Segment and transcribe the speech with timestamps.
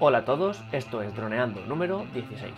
[0.00, 2.54] Hola a todos, esto es Droneando número 16.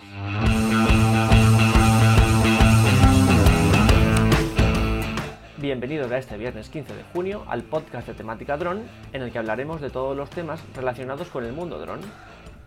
[5.57, 9.39] Bienvenidos a este viernes 15 de junio al podcast de temática dron, en el que
[9.39, 12.01] hablaremos de todos los temas relacionados con el mundo dron.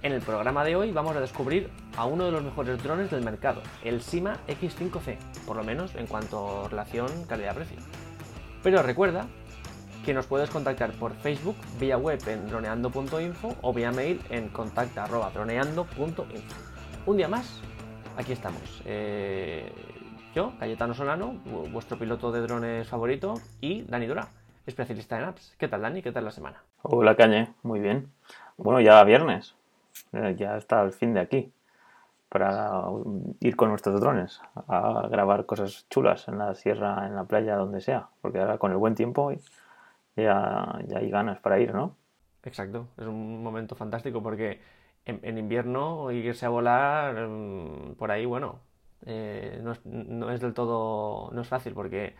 [0.02, 3.22] En el programa de hoy vamos a descubrir a uno de los mejores drones del
[3.22, 7.78] mercado, el Sima X5C, por lo menos en cuanto a relación calidad-precio.
[8.64, 9.28] Pero recuerda
[10.04, 16.24] que nos puedes contactar por Facebook, vía web en droneando.info o vía mail en contacta.droneando.info.
[17.06, 17.62] Un día más,
[18.16, 18.82] aquí estamos.
[18.84, 19.72] Eh,
[20.34, 21.38] yo, Cayetano Solano,
[21.72, 24.28] vuestro piloto de drones favorito, y Dani Dura,
[24.66, 25.54] especialista en apps.
[25.58, 26.02] ¿Qué tal, Dani?
[26.02, 26.62] ¿Qué tal la semana?
[26.82, 27.54] Hola, Cañe.
[27.62, 28.12] Muy bien.
[28.58, 29.54] Bueno, ya viernes.
[30.12, 31.50] Eh, ya está el fin de aquí
[32.28, 32.82] para
[33.40, 37.80] ir con nuestros drones a grabar cosas chulas en la sierra, en la playa, donde
[37.80, 38.08] sea.
[38.20, 39.32] Porque ahora con el buen tiempo
[40.16, 41.96] ya, ya hay ganas para ir, ¿no?
[42.44, 42.88] Exacto.
[42.98, 44.60] Es un momento fantástico porque
[45.04, 48.60] en, invierno irse a volar mm, por ahí, bueno,
[49.06, 52.14] eh, no, es, del todo, no es fácil porque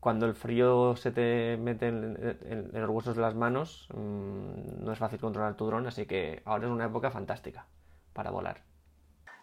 [0.00, 4.98] cuando el frío se te mete en, los huesos de las manos, mm, no es
[4.98, 7.66] fácil controlar tu dron, así que ahora es una época fantástica
[8.12, 8.62] para volar.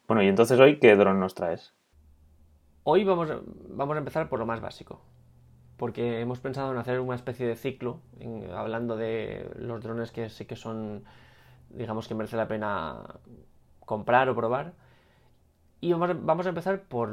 [0.08, 1.74] Bueno, y entonces hoy, ¿qué dron nos traes?
[2.84, 3.32] Hoy vamos,
[3.70, 5.02] vamos a empezar por lo más básico,
[5.82, 8.02] porque hemos pensado en hacer una especie de ciclo,
[8.54, 11.04] hablando de los drones que sí que son,
[11.72, 13.02] digamos que merece la pena
[13.80, 14.74] comprar o probar
[15.80, 17.10] y vamos, a empezar por,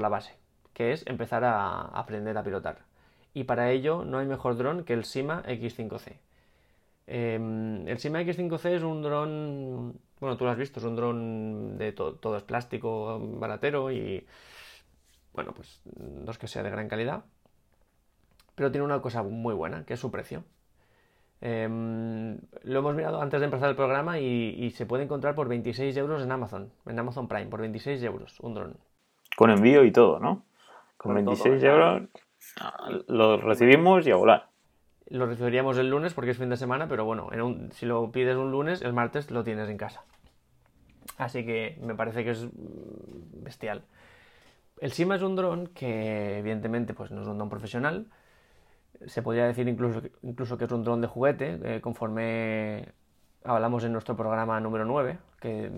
[0.00, 0.36] la base,
[0.74, 2.84] que es empezar a aprender a pilotar.
[3.32, 6.20] Y para ello no hay mejor dron que el Sima X5C.
[7.08, 11.78] Em, el Sima X5C es un dron, bueno, tú lo has visto, es un dron
[11.78, 14.24] de todo es plástico, baratero y,
[15.32, 17.24] bueno, pues no es que sea de gran calidad,
[18.54, 20.44] pero tiene una cosa muy buena, que es su precio.
[21.40, 25.96] Em, lo hemos mirado antes de empezar el programa y, se puede encontrar por 26
[25.96, 28.76] euros en Amazon, en Amazon Prime, por 26 euros un dron.
[29.36, 30.44] Con envío y todo, ¿no?
[30.96, 32.02] Con, 26 euros
[33.08, 34.48] lo recibimos y a volar.
[35.06, 37.28] Lo recibiríamos el lunes porque es fin de semana, pero bueno,
[37.72, 40.02] si lo pides un lunes, el martes lo tienes en casa.
[41.18, 43.82] Así que me parece que es bestial.
[44.80, 48.06] El Sima es un dron que evidentemente pues, no es un dron profesional,
[49.06, 52.92] se podría decir incluso, incluso que es un dron de juguete, eh, conforme
[53.44, 55.70] hablamos en nuestro programa número 9, que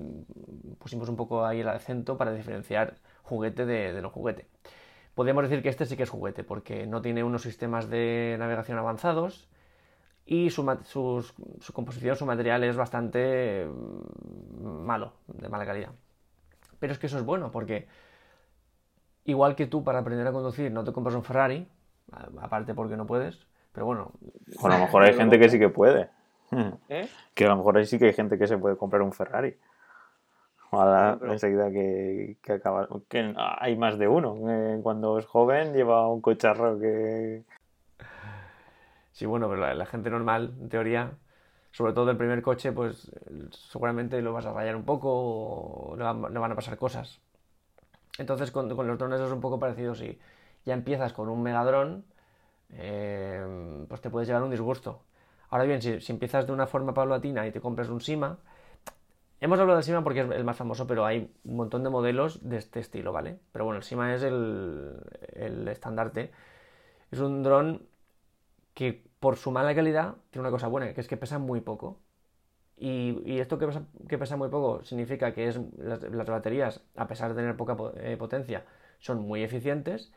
[0.78, 4.46] pusimos un poco ahí el acento para diferenciar juguete de, no juguete.
[5.14, 8.78] Podríamos decir que este sí que es juguete, porque no tiene unos sistemas de navegación
[8.78, 9.48] avanzados
[10.24, 10.62] y su,
[11.60, 15.92] su composición, su material es bastante mm, malo, de mala calidad.
[16.78, 17.88] Pero es que eso es bueno, porque
[19.24, 21.66] igual que tú para aprender a conducir no te compras un Ferrari,
[22.40, 24.12] aparte porque no puedes, pero bueno.
[24.62, 26.08] a lo mejor hay gente que sí que puede.
[26.88, 27.08] ¿Eh?
[27.34, 29.56] Que a lo mejor sí que hay gente que se puede comprar un Ferrari.
[30.70, 32.88] Ahora enseguida que, que acaba.
[33.08, 34.36] Que hay más de uno.
[34.82, 37.44] cuando es joven lleva un cocharro que.
[39.12, 41.12] Sí, bueno, pero la, gente normal, en teoría,
[41.70, 43.10] sobre todo el primer coche, pues
[43.50, 47.20] seguramente lo vas a rayar un poco o no, van a pasar cosas.
[48.18, 50.18] Entonces con, con los drones es un poco parecido, sí
[50.66, 52.04] ya empiezas con un megadrón,
[52.70, 55.02] eh, pues te puedes llevar un disgusto.
[55.48, 58.38] Ahora bien, si, empiezas de una forma paulatina y te compras un Sima,
[59.40, 62.48] hemos hablado del Sima porque es el más famoso, pero hay un montón de modelos
[62.48, 63.38] de este estilo, ¿vale?
[63.52, 66.32] Pero bueno, el Sima es el, estandarte.
[67.10, 67.86] Es un dron
[68.74, 72.00] que por su mala calidad tiene una cosa buena, que es que pesa muy poco.
[72.78, 77.30] Y, esto que pesa, que pesa, muy poco significa que es, las, baterías, a pesar
[77.30, 78.64] de tener poca eh, potencia,
[78.98, 80.12] son muy eficientes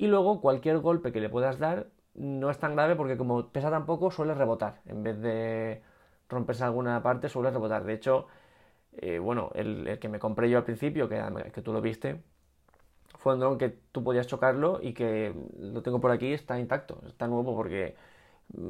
[0.00, 3.70] y luego cualquier golpe que le puedas dar no es tan grave porque como pesa
[3.70, 4.80] tan poco suele rebotar.
[4.86, 5.82] En vez de
[6.26, 7.84] romperse alguna parte suele rebotar.
[7.84, 8.26] De hecho,
[8.92, 11.22] eh, bueno, el, que me compré yo al principio, que,
[11.52, 12.22] que tú lo viste,
[13.18, 17.02] fue un dron que tú podías chocarlo y que lo tengo por aquí, está intacto,
[17.06, 17.94] está nuevo porque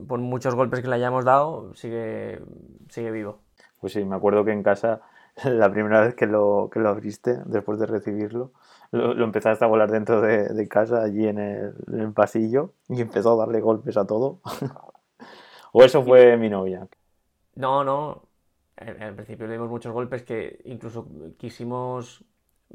[0.09, 2.41] por muchos golpes que le hayamos dado sigue,
[2.89, 3.39] sigue vivo.
[3.81, 5.01] Pues sí, me acuerdo que en casa
[5.45, 8.53] la primera vez que lo, que lo abriste, después de recibirlo,
[8.93, 13.61] lo, empezaste a volar dentro de, casa, allí en el, pasillo, y empezó a darle
[13.61, 14.41] golpes a todo.
[15.73, 16.89] ¿O eso fue mi novia?
[17.55, 18.23] No, no.
[18.77, 21.07] Al principio le dimos muchos golpes que incluso
[21.37, 22.25] quisimos.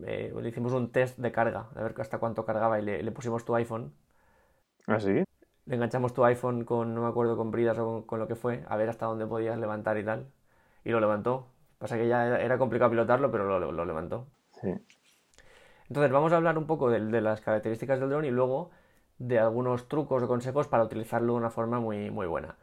[0.05, 3.43] Eh, le hicimos un test de carga, a ver hasta cuánto cargaba, y le, pusimos
[3.43, 3.93] tu iPhone.
[4.87, 5.23] ¿Ah, sí?
[5.65, 8.63] Le enganchamos tu iPhone con, no me acuerdo, con bridas o con, lo que fue,
[8.67, 10.27] a ver hasta dónde podías levantar y tal.
[10.83, 11.47] Y lo levantó.
[11.77, 14.27] Pasa que ya era complicado pilotarlo, pero lo, lo levantó.
[14.61, 14.73] Sí.
[15.87, 18.71] Entonces vamos a hablar un poco de, las características del dron y luego
[19.17, 22.57] de algunos trucos o consejos para utilizarlo de una forma muy, muy buena.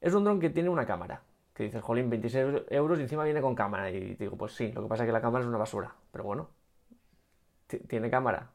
[0.00, 1.22] Es un dron que tiene una cámara,
[1.54, 3.90] Que dices, jolín, 26 euros y encima viene con cámara.
[3.90, 5.94] Y digo, pues sí, lo que pasa es que la cámara es una basura.
[6.12, 6.50] Pero bueno,
[7.88, 8.50] tiene cámara.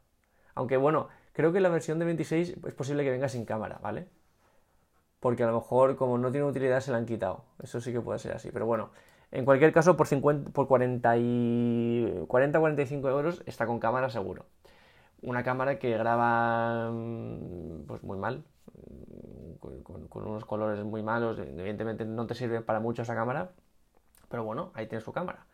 [0.56, 4.07] Aunque bueno, creo que la versión de 26 es posible que venga sin cámara, ¿vale?
[5.19, 7.46] Porque a lo mejor como no tiene utilidad se la han quitado.
[7.62, 8.51] Eso sí que puede ser así.
[8.51, 8.92] Pero bueno,
[9.33, 14.45] en cualquier caso por, 50, por 40 y 40 45 euros está con cámara seguro.
[15.24, 18.44] Una cámara que graba mm, pues muy mal,
[19.59, 21.39] con, con, unos colores muy malos.
[21.39, 23.51] Evidentemente no te sirve para mucho esa cámara,
[24.30, 25.47] pero bueno, ahí tienes su cámara.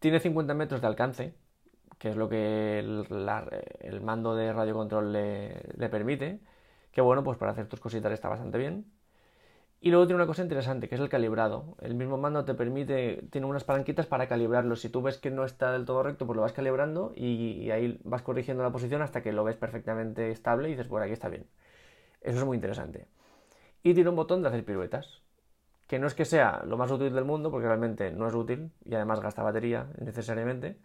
[0.00, 1.34] Tiene 50 metros de alcance,
[1.98, 6.40] que es lo que el, mando de radiocontrol le, le permite.
[6.92, 8.86] Que bueno, pues para hacer tus cositas está bastante bien.
[9.82, 11.76] Y luego tiene una cosa interesante, que es el calibrado.
[11.80, 14.76] El mismo mando te permite, tiene unas palanquitas para calibrarlo.
[14.76, 17.98] Si tú ves que no está del todo recto, pues lo vas calibrando y, ahí
[18.04, 21.30] vas corrigiendo la posición hasta que lo ves perfectamente estable y dices, bueno, aquí está
[21.30, 21.46] bien.
[22.22, 23.06] Eso es muy interesante.
[23.82, 25.22] Y tiene un botón de hacer piruetas,
[25.88, 28.72] que no es que sea lo más útil del mundo, porque realmente no es útil
[28.84, 30.78] y además gasta batería necesariamente.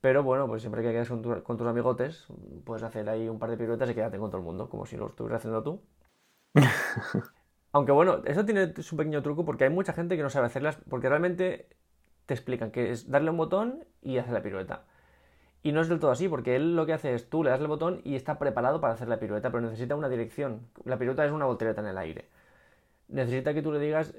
[0.00, 2.26] Pero bueno, pues siempre que quedes con, con, tus amigotes,
[2.64, 4.96] puedes hacer ahí un par de piruetas y quedarte con todo el mundo, como si
[4.96, 5.82] lo estuvieras haciendo tú.
[7.72, 10.78] Aunque bueno, eso tiene su pequeño truco porque hay mucha gente que no sabe hacerlas,
[10.88, 11.68] porque realmente
[12.26, 14.84] te explican que es darle un botón y hacer la pirueta.
[15.62, 17.60] Y no es del todo así, porque él lo que hace es tú le das
[17.60, 20.66] el botón y está preparado para hacer la pirueta, pero necesita una dirección.
[20.84, 22.28] La pirueta es una voltereta en el aire.
[23.08, 24.14] Necesita que tú le digas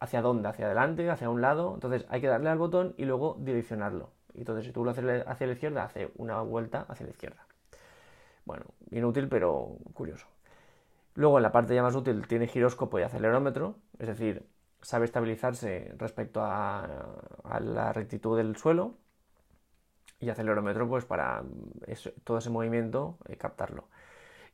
[0.00, 1.74] hacia dónde, hacia adelante, hacia un lado.
[1.74, 4.10] Entonces hay que darle al botón y luego direccionarlo.
[4.34, 7.46] Entonces, si tú lo haces hacia la izquierda, hace una vuelta hacia la izquierda.
[8.44, 10.26] Bueno, inútil, pero curioso.
[11.14, 14.48] Luego, en la parte ya más útil, tiene giróscopo y acelerómetro, es decir,
[14.82, 16.88] sabe estabilizarse respecto a,
[17.60, 18.98] la rectitud del suelo.
[20.20, 21.44] Y acelerómetro, pues para
[22.24, 23.88] todo ese movimiento, eh, captarlo.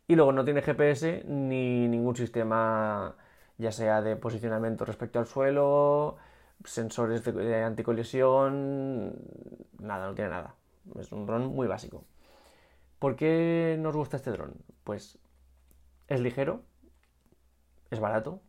[0.09, 3.17] Y luego no tiene GPS ni ningún sistema,
[3.59, 6.17] ya sea de posicionamiento respecto al suelo,
[6.65, 9.15] sensores de, anticolisión,
[9.79, 10.57] nada, no tiene nada.
[10.99, 12.05] Es un dron muy básico.
[12.99, 14.55] ¿Por qué nos gusta este dron?
[14.85, 15.19] Pues
[16.11, 16.63] es ligero,
[17.91, 18.43] es barato,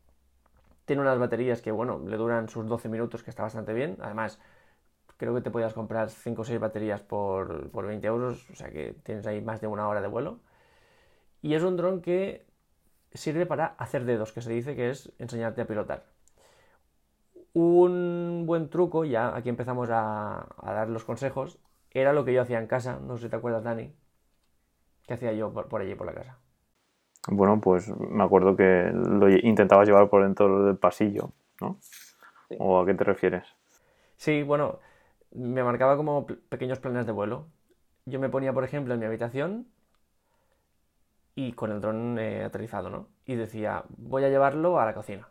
[0.86, 3.98] tiene unas baterías que, bueno, le duran sus 12 minutos, que está bastante bien.
[4.02, 4.40] Además,
[5.18, 8.70] creo que te podías comprar 5 o 6 baterías por, por 20 euros, o sea
[8.72, 10.40] que tienes ahí más de una hora de vuelo.
[11.42, 12.46] Y es un dron que
[13.14, 16.06] sirve para hacer dedos, que se dice que es enseñarte a pilotar.
[17.54, 21.60] Un buen truco, ya aquí empezamos a, dar los consejos,
[21.92, 23.94] era lo que yo hacía en casa, no sé si te acuerdas, Dani,
[25.08, 26.38] que hacía yo por, allí, por la casa.
[27.28, 31.78] Bueno, pues me acuerdo que lo intentabas llevar por dentro del pasillo, ¿no?
[32.60, 33.46] ¿O a qué te refieres?
[34.18, 34.80] Sí, bueno,
[35.32, 37.48] me marcaba como pequeños planes de vuelo.
[38.06, 39.68] Yo me ponía, por ejemplo, en mi habitación
[41.36, 43.08] y con el dron eh, aterrizado, ¿no?
[43.26, 45.28] Y decía, voy a llevarlo a la cocina.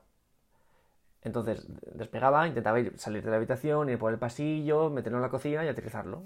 [1.22, 5.28] Entonces despegaba, intentaba ir, salir de la habitación, ir por el pasillo, meterlo en la
[5.30, 6.24] cocina y aterrizarlo.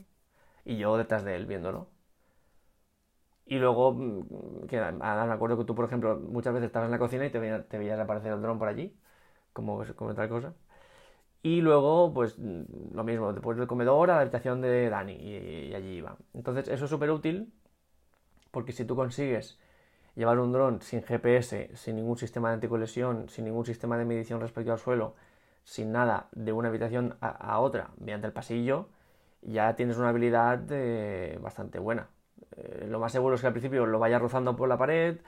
[0.65, 1.89] Y yo detrás de él viéndolo.
[3.47, 6.99] Y luego, mm, que, me acuerdo que tú, por ejemplo, muchas veces estabas en la
[6.99, 8.97] cocina y te, veías aparecer el dron por allí,
[9.53, 10.55] como, como tal cosa.
[11.43, 15.97] Y luego, pues lo mismo, después del comedor a la habitación de Dani y allí
[15.99, 16.17] iba.
[16.35, 17.53] Entonces, eso es súper útil
[18.55, 19.59] porque si tú consigues
[20.15, 24.41] llevar un dron sin GPS, sin ningún sistema de anticolesión, sin ningún sistema de medición
[24.41, 25.17] respecto al suelo,
[25.65, 28.89] sin nada, de una habitación a, otra, mediante el pasillo,
[29.43, 32.09] ya tienes una habilidad eh, bastante buena.
[32.75, 35.19] Eh, lo más seguro es que al principio lo vayas rozando por la pared,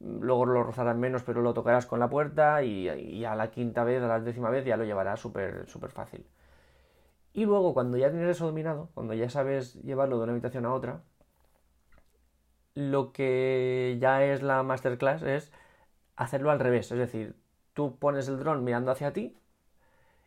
[0.00, 4.02] luego lo rozarás menos, pero lo tocarás con la puerta y, a la quinta vez,
[4.02, 6.26] a la décima vez ya lo llevarás súper súper fácil.
[7.32, 10.72] Y luego, cuando ya tienes eso dominado, cuando ya sabes llevarlo de una habitación a
[10.74, 11.02] otra,
[12.74, 15.52] lo que ya es la masterclass es
[16.16, 16.92] hacerlo al revés.
[16.92, 17.36] Es decir,
[17.74, 19.36] tú pones el dron mirando hacia ti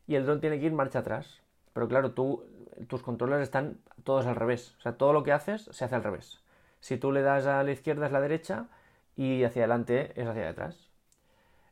[0.07, 1.41] y el dron tiene que ir marcha atrás.
[1.73, 2.45] Pero claro, tú,
[2.87, 4.75] tus controles están todos al revés.
[4.79, 6.41] O sea, todo lo que haces se hace al revés.
[6.79, 8.67] Si tú le das a la izquierda es la derecha
[9.15, 10.89] y hacia adelante es hacia atrás.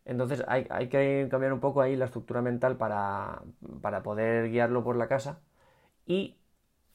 [0.06, 3.42] Entonces hay, hay que cambiar un poco ahí la estructura mental para,
[3.82, 5.42] para poder guiarlo por la casa
[6.06, 6.38] y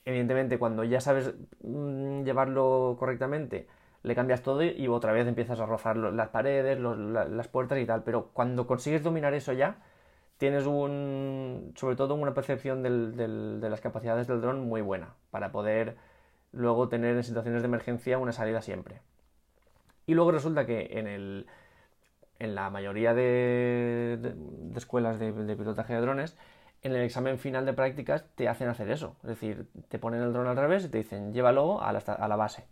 [0.04, 3.69] evidentemente cuando ya sabes mm, llevarlo correctamente,
[4.02, 8.02] le cambias todo y otra vez empiezas a rozar las paredes, las puertas y tal.
[8.02, 9.76] Pero cuando consigues dominar eso ya,
[10.38, 15.97] tienes un, sobre todo una percepción de las capacidades del dron muy buena para poder
[16.52, 19.00] luego tener en situaciones de emergencia una salida siempre.
[20.06, 21.47] Y luego resulta que en, el,
[22.38, 24.35] en la mayoría de,
[24.76, 26.37] escuelas de pilotaje de drones,
[26.82, 29.16] en el examen final de prácticas te hacen hacer eso.
[29.23, 32.28] Es decir, te ponen el dron al revés y te dicen, llévalo a la, a
[32.28, 32.66] la base.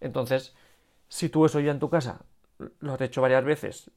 [0.00, 0.54] Entonces,
[1.08, 2.24] si tú eso ya en tu casa
[2.78, 3.90] lo has hecho varias veces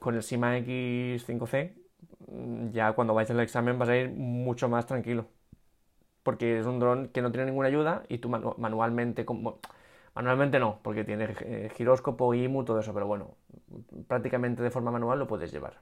[0.00, 1.74] con el SIMA X5C,
[2.28, 5.28] mm, ya cuando vayas al examen vas a ir mucho más tranquilo.
[6.24, 9.60] Porque es un dron que no tiene ninguna ayuda y tú manu- manualmente, como,
[10.14, 13.36] manualmente no, porque tiene eh, giróscopo, IMU, todo eso, pero bueno,
[14.08, 15.80] prácticamente de forma manual lo puedes llevar.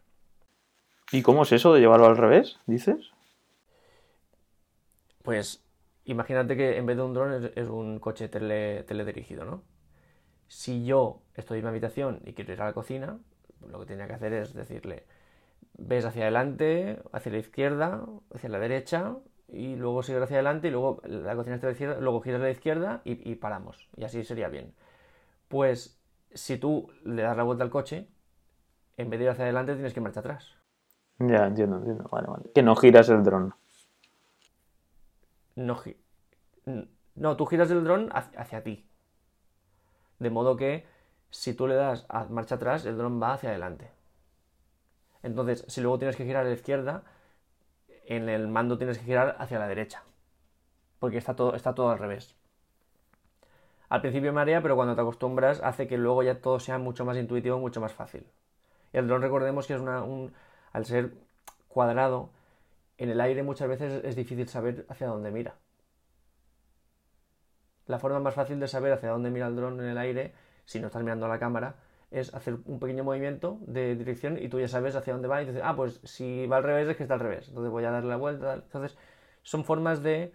[1.12, 2.58] ¿Y cómo es eso de llevarlo al revés?
[2.66, 3.12] ¿Dices?
[5.22, 5.62] Pues
[6.04, 9.62] imagínate que en vez de un dron es, es un coche tele- teledirigido, ¿no?
[10.48, 13.18] Si yo estoy en mi habitación y quiero ir a la cocina,
[13.68, 15.06] lo que tenía que hacer es decirle,
[15.78, 19.16] ves hacia adelante, hacia la izquierda, hacia la derecha,
[19.52, 22.40] y luego sigues hacia adelante, y luego la cocina está a la izquierda, luego giras
[22.40, 23.88] a la izquierda y, y paramos.
[23.96, 24.74] Y así sería bien.
[25.48, 26.00] Pues
[26.32, 28.08] si tú le das la vuelta al coche,
[28.96, 30.54] en vez de ir hacia adelante tienes que marcha atrás.
[31.18, 32.08] Ya, entiendo, entiendo.
[32.10, 32.44] Vale, vale.
[32.54, 33.54] Que no giras el dron.
[35.56, 35.96] No, gi-
[37.14, 38.86] no, tú giras el dron hacia, hacia ti.
[40.18, 40.86] De modo que
[41.30, 43.90] si tú le das a marcha atrás, el dron va hacia adelante.
[45.22, 47.04] Entonces, si luego tienes que girar a la izquierda,
[48.06, 50.02] en el mando tienes que girar hacia la derecha.
[50.98, 52.36] Porque está todo, está todo al revés.
[53.88, 57.16] Al principio marea, pero cuando te acostumbras hace que luego ya todo sea mucho más
[57.18, 58.26] intuitivo, mucho más fácil.
[58.92, 60.32] Y el dron recordemos que es una, un,
[60.72, 61.12] al ser
[61.68, 62.30] cuadrado,
[62.98, 65.56] en el aire muchas veces es difícil saber hacia dónde mira.
[67.86, 70.32] La forma más fácil de saber hacia dónde mira el dron en el aire,
[70.64, 71.74] si no estás mirando a la cámara,
[72.12, 75.46] es hacer un pequeño movimiento de dirección y tú ya sabes hacia dónde va y
[75.46, 77.90] dices, ah, pues si va al revés es que está al revés, entonces voy a
[77.90, 78.54] darle la vuelta.
[78.54, 78.96] Entonces,
[79.42, 80.32] son formas de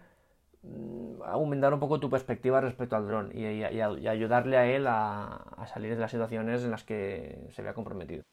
[0.62, 5.66] mm, aumentar un poco tu perspectiva respecto al dron y, ayudarle a él a, a
[5.66, 8.24] salir de las situaciones en las que se vea comprometido.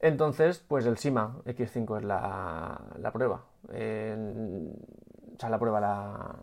[0.00, 3.44] Entonces, pues el SIMA X5 es la, la prueba.
[3.64, 6.36] O sea, la prueba, la,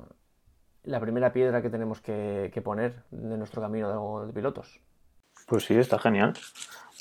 [0.87, 4.79] la primera piedra que tenemos que, que poner de nuestro camino de, de pilotos.
[5.47, 6.33] Pues sí, está genial.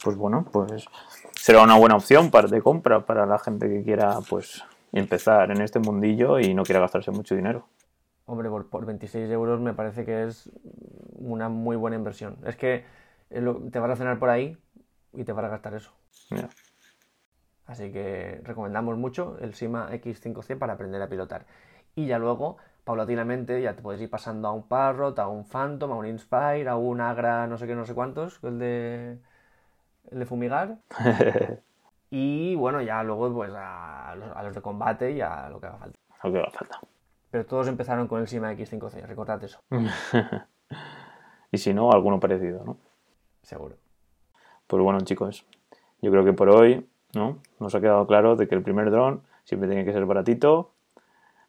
[0.05, 0.87] Pues bueno, pues
[1.35, 4.63] será una buena opción para, de compra para la gente que quiera pues
[4.93, 7.67] empezar en este mundillo y no quiera gastarse mucho dinero.
[8.27, 10.51] Hombre, por, por 26 euros me parece que es
[11.19, 12.39] una muy buena inversión.
[12.45, 12.85] Es que
[13.31, 14.59] lo- te vas a cenar por ahí
[15.13, 15.93] y te vas a gastar eso.
[17.67, 21.47] Así que recomendamos mucho el SIMA X5C para aprender a pilotar.
[21.97, 25.91] Y ya luego, paulatinamente, ya te puedes ir pasando a un Parrot, a un Phantom,
[25.91, 29.19] a un Inspire, a un Agra, no sé qué, no sé cuántos, el de,
[30.11, 30.79] el de fumigar.
[32.09, 35.67] Y bueno, ya luego pues a los, a los de combate y a lo que
[35.67, 35.99] haga falta.
[36.23, 36.79] Lo que va a falta.
[37.33, 39.61] Pero todos empezaron con el SIMA X5C, recordad eso,
[41.51, 42.77] y si no, alguno parecido, ¿no?
[43.43, 43.75] seguro.
[44.69, 45.45] Pues bueno, chicos,
[46.01, 47.39] yo creo que por hoy ¿no?
[47.59, 50.71] nos ha quedado claro de que el primer dron siempre tiene que ser baratito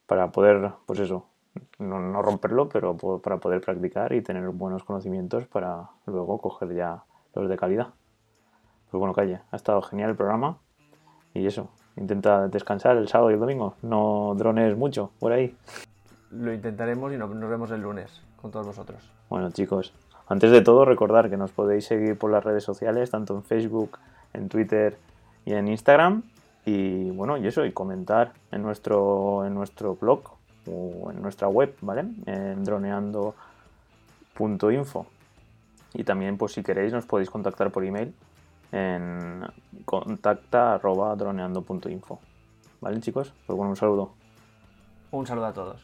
[0.08, 1.27] para poder, pues eso,
[1.80, 7.04] no, no romperlo, pero para poder practicar y tener buenos conocimientos para luego coger ya
[7.34, 7.88] los de calidad.
[8.90, 10.58] Pues bueno, calle, ha estado genial el programa
[11.34, 15.56] y eso, intenta descansar el sábado y el domingo, no drones mucho por ahí.
[16.32, 19.12] Lo intentaremos y no- nos vemos el lunes con todos vosotros.
[19.30, 19.94] Bueno, chicos,
[20.28, 23.98] antes de todo, recordar que nos podéis seguir por las redes sociales, tanto en Facebook,
[24.34, 24.98] en Twitter
[25.46, 26.24] y en Instagram.
[26.66, 30.37] Y bueno, y eso, y comentar en nuestro, en nuestro blog
[30.70, 32.02] o en nuestra web, ¿vale?
[32.26, 35.06] En droneando.info.
[35.94, 38.16] Y también, pues si queréis, nos podéis contactar por email
[38.72, 39.46] en
[39.86, 42.20] contacta.droneando.info.
[42.82, 43.34] ¿Vale, chicos?
[43.46, 44.14] Pues bueno, un saludo.
[45.12, 45.82] Un saludo a todos.